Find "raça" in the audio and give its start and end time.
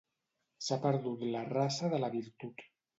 1.53-1.95